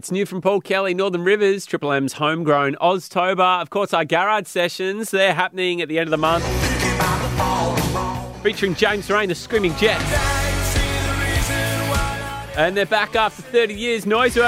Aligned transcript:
It's 0.00 0.10
new 0.10 0.24
from 0.24 0.40
Paul 0.40 0.62
Kelly, 0.62 0.94
Northern 0.94 1.24
Rivers, 1.24 1.66
Triple 1.66 1.92
M's 1.92 2.14
homegrown 2.14 2.74
Oztober. 2.80 3.60
Of 3.60 3.68
course, 3.68 3.92
our 3.92 4.06
garage 4.06 4.46
sessions, 4.46 5.10
they're 5.10 5.34
happening 5.34 5.82
at 5.82 5.90
the 5.90 5.98
end 5.98 6.06
of 6.06 6.10
the 6.10 6.16
month. 6.16 6.42
Featuring 8.42 8.74
James 8.74 9.10
Reyne, 9.10 9.28
the 9.28 9.34
Screaming 9.34 9.76
Jets. 9.76 10.02
And 12.56 12.74
they're 12.74 12.86
back 12.86 13.14
after 13.14 13.42
30 13.42 13.74
years, 13.74 14.06
noise 14.06 14.38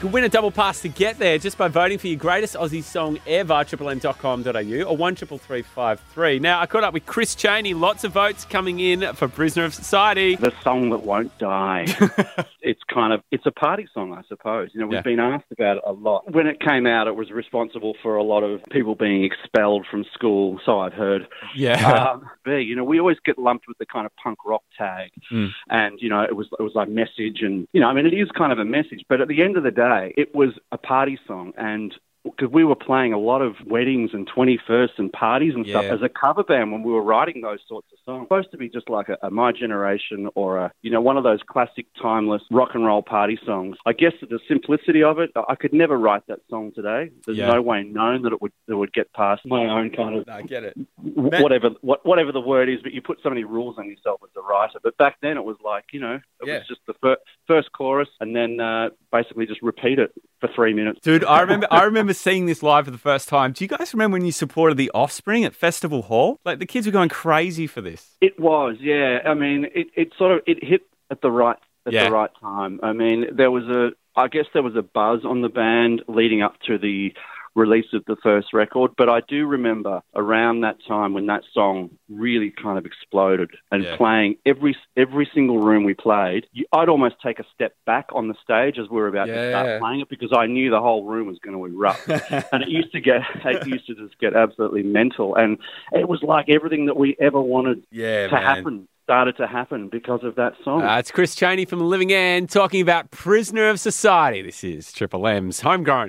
can 0.00 0.12
win 0.12 0.24
a 0.24 0.28
double 0.28 0.50
pass 0.50 0.80
to 0.80 0.88
get 0.88 1.18
there 1.18 1.38
just 1.38 1.58
by 1.58 1.68
voting 1.68 1.98
for 1.98 2.06
your 2.08 2.18
greatest 2.18 2.54
Aussie 2.56 2.82
song 2.82 3.18
ever, 3.26 3.52
triplem.com.au 3.54 4.82
or 4.88 4.96
133353. 4.96 6.38
Now, 6.38 6.60
I 6.60 6.66
caught 6.66 6.84
up 6.84 6.94
with 6.94 7.06
Chris 7.06 7.34
Cheney. 7.34 7.74
Lots 7.74 8.04
of 8.04 8.12
votes 8.12 8.44
coming 8.44 8.80
in 8.80 9.12
for 9.14 9.28
Prisoner 9.28 9.64
of 9.66 9.74
Society. 9.74 10.36
The 10.36 10.52
song 10.62 10.90
that 10.90 11.02
won't 11.02 11.36
die. 11.38 11.84
it's 12.62 12.80
kind 12.92 13.12
of, 13.12 13.22
it's 13.30 13.44
a 13.46 13.50
party 13.50 13.86
song, 13.92 14.12
I 14.14 14.22
suppose. 14.28 14.70
You 14.72 14.80
know, 14.80 14.86
we've 14.86 14.94
Yeah. 14.96 15.02
been 15.02 15.20
asked 15.20 15.52
about 15.52 15.76
it 15.78 15.82
a 15.86 15.92
lot. 15.92 16.30
When 16.32 16.46
it 16.46 16.60
came 16.60 16.86
out, 16.86 17.06
it 17.06 17.14
was 17.16 17.30
responsible 17.30 17.94
for 18.02 18.16
a 18.16 18.22
lot 18.22 18.42
of 18.42 18.62
people 18.70 18.94
being 18.94 19.24
expelled 19.24 19.86
from 19.90 20.04
school, 20.14 20.60
so 20.64 20.80
I've 20.80 20.92
heard. 20.94 21.26
Yeah. 21.54 21.86
um, 21.92 22.28
B, 22.44 22.60
you 22.60 22.74
know, 22.74 22.84
we 22.84 22.98
always 23.00 23.18
get 23.24 23.38
lumped 23.38 23.68
with 23.68 23.76
the 23.78 23.86
kind 23.86 24.06
of 24.06 24.12
punk 24.16 24.38
rock 24.46 24.62
tag, 24.78 25.10
Mm. 25.30 25.50
and 25.68 26.00
you 26.00 26.08
know, 26.08 26.22
it 26.22 26.34
was 26.34 26.48
it 26.58 26.62
was 26.62 26.72
like 26.74 26.88
message, 26.88 27.42
and 27.42 27.68
you 27.72 27.80
know, 27.80 27.88
I 27.88 27.92
mean, 27.92 28.06
it 28.06 28.14
is 28.14 28.30
kind 28.30 28.52
of 28.52 28.58
a 28.58 28.64
message, 28.64 29.04
but 29.08 29.20
at 29.20 29.28
the 29.28 29.42
end 29.42 29.56
of 29.56 29.62
the 29.62 29.70
day, 29.70 29.89
it 30.16 30.34
was 30.34 30.50
a 30.72 30.78
party 30.78 31.18
song, 31.26 31.52
and 31.56 31.94
because 32.22 32.50
we 32.52 32.64
were 32.64 32.76
playing 32.76 33.14
a 33.14 33.18
lot 33.18 33.40
of 33.40 33.54
weddings 33.66 34.10
and 34.12 34.28
21st 34.30 34.90
and 34.98 35.10
parties 35.10 35.54
and 35.54 35.66
stuff 35.66 35.86
as 35.86 36.02
a 36.02 36.08
cover 36.10 36.44
band 36.44 36.70
when 36.70 36.82
we 36.82 36.92
were 36.92 37.00
writing 37.02 37.40
those 37.40 37.60
sorts 37.66 37.88
of 37.94 37.98
songs. 38.04 38.24
supposed 38.26 38.50
to 38.50 38.58
be 38.58 38.68
just 38.68 38.90
like 38.90 39.08
a, 39.08 39.16
a 39.22 39.30
My 39.30 39.52
Generation 39.52 40.28
or 40.34 40.58
a, 40.58 40.72
you 40.82 40.90
know, 40.90 41.00
one 41.00 41.16
of 41.16 41.24
those 41.24 41.38
classic 41.48 41.86
timeless 42.00 42.42
rock 42.50 42.72
and 42.74 42.84
roll 42.84 43.00
party 43.02 43.38
songs. 43.46 43.78
I 43.86 43.94
guess 43.94 44.12
the 44.20 44.38
simplicity 44.46 45.02
of 45.02 45.18
it, 45.18 45.30
I 45.48 45.54
could 45.54 45.72
never 45.72 45.96
write 45.98 46.26
that 46.26 46.40
song 46.50 46.72
today. 46.74 47.10
There's 47.24 47.38
Yeah. 47.38 47.52
no 47.54 47.62
way 47.62 47.84
known 47.84 48.20
that 48.24 48.34
it 48.34 48.42
would, 48.42 48.52
that 48.66 48.74
it 48.74 48.76
would 48.76 48.92
get 48.92 49.10
past 49.14 49.40
my 49.46 49.64
own 49.64 49.88
kind 49.88 50.14
of 50.18 50.28
I 50.28 50.42
get 50.42 50.62
it. 50.62 50.76
whatever 51.14 51.70
what, 51.80 52.04
whatever 52.04 52.32
the 52.32 52.40
word 52.40 52.68
is, 52.68 52.80
but 52.82 52.92
you 52.92 53.00
put 53.00 53.18
so 53.22 53.30
many 53.30 53.44
rules 53.44 53.76
on 53.78 53.88
yourself 53.88 54.20
as 54.24 54.30
a 54.36 54.42
writer. 54.42 54.78
But 54.82 54.94
back 54.98 55.16
then 55.22 55.38
it 55.38 55.44
was 55.44 55.56
like, 55.64 55.84
you 55.92 56.00
know, 56.00 56.16
it 56.40 56.46
Yeah. 56.46 56.58
was 56.58 56.68
just 56.68 56.80
the 56.86 56.92
fir- 57.00 57.16
first 57.50 57.72
chorus 57.72 58.08
and 58.20 58.36
then 58.36 58.60
uh, 58.60 58.90
basically 59.10 59.44
just 59.46 59.60
repeat 59.62 59.98
it 59.98 60.12
for 60.40 60.48
three 60.54 60.72
minutes. 60.72 61.00
Dude, 61.02 61.24
I 61.24 61.40
remember 61.40 61.66
I 61.70 61.82
remember 61.82 62.14
seeing 62.14 62.46
this 62.46 62.62
live 62.62 62.84
for 62.84 62.92
the 62.92 62.98
first 62.98 63.28
time. 63.28 63.50
Do 63.52 63.64
you 63.64 63.68
guys 63.68 63.92
remember 63.92 64.14
when 64.16 64.24
you 64.24 64.30
supported 64.32 64.76
the 64.76 64.90
Offspring 64.94 65.44
at 65.44 65.54
Festival 65.54 66.02
Hall? 66.02 66.38
Like 66.44 66.60
the 66.60 66.66
kids 66.66 66.86
were 66.86 66.92
going 66.92 67.08
crazy 67.08 67.66
for 67.66 67.80
this. 67.80 68.16
It 68.20 68.38
was, 68.38 68.76
yeah. 68.80 69.18
I 69.26 69.34
mean, 69.34 69.66
it, 69.74 69.88
it 69.96 70.12
sort 70.16 70.32
of 70.32 70.40
it 70.46 70.62
hit 70.62 70.82
at 71.10 71.20
the 71.22 71.30
right 71.30 71.58
at 71.86 71.92
Yeah. 71.92 72.04
the 72.04 72.12
right 72.12 72.30
time. 72.40 72.78
I 72.82 72.92
mean, 72.92 73.26
there 73.32 73.50
was 73.50 73.64
a 73.64 73.90
I 74.16 74.28
guess 74.28 74.46
there 74.54 74.62
was 74.62 74.76
a 74.76 74.82
buzz 74.82 75.24
on 75.24 75.42
the 75.42 75.48
band 75.48 76.02
leading 76.08 76.42
up 76.42 76.54
to 76.68 76.78
the 76.78 77.12
release 77.54 77.86
of 77.92 78.04
the 78.06 78.16
first 78.22 78.52
record, 78.52 78.92
but 78.96 79.08
I 79.08 79.20
do 79.28 79.46
remember 79.46 80.00
around 80.14 80.60
that 80.60 80.76
time 80.86 81.12
when 81.14 81.26
that 81.26 81.42
song 81.52 81.90
really 82.08 82.50
kind 82.50 82.78
of 82.78 82.86
exploded 82.86 83.50
and 83.72 83.84
Yeah. 83.84 83.96
playing 83.96 84.36
every 84.46 84.76
every 84.96 85.28
single 85.34 85.58
room 85.58 85.84
we 85.84 85.94
played. 85.94 86.46
You, 86.52 86.64
I'd 86.72 86.88
almost 86.88 87.16
take 87.22 87.38
a 87.40 87.44
step 87.54 87.74
back 87.86 88.06
on 88.12 88.28
the 88.28 88.34
stage 88.42 88.78
as 88.78 88.88
we 88.88 88.96
were 89.00 89.08
about 89.08 89.26
to 89.26 89.32
Yeah. 89.34 89.48
start 89.48 89.80
playing 89.80 90.00
it 90.00 90.08
because 90.08 90.32
I 90.32 90.46
knew 90.46 90.70
the 90.70 90.80
whole 90.80 91.04
room 91.04 91.26
was 91.26 91.38
going 91.40 91.56
to 91.56 91.64
erupt 91.64 92.08
and 92.52 92.62
it 92.62 92.68
used 92.68 92.92
to 92.92 93.00
get 93.00 93.22
it 93.44 93.66
used 93.66 93.86
to 93.88 93.94
just 93.94 94.18
get 94.18 94.34
absolutely 94.34 94.82
mental 94.82 95.34
and 95.34 95.58
it 95.92 96.08
was 96.08 96.22
like 96.22 96.48
everything 96.48 96.86
that 96.86 96.96
we 96.96 97.16
ever 97.20 97.40
wanted 97.40 97.82
Yeah, 97.90 98.28
to 98.28 98.36
happen 98.36 98.86
started 99.04 99.36
to 99.38 99.46
happen 99.48 99.88
because 99.88 100.22
of 100.22 100.36
that 100.36 100.52
song. 100.62 100.82
Uh, 100.84 100.98
it's 100.98 101.10
Chris 101.10 101.34
Cheney 101.34 101.64
from 101.64 101.80
Living 101.80 102.12
End 102.12 102.48
talking 102.48 102.80
about 102.80 103.10
Prisoner 103.10 103.68
of 103.68 103.80
Society. 103.80 104.40
This 104.40 104.62
is 104.62 104.92
Triple 104.92 105.26
M's 105.26 105.60
homegrown. 105.62 106.06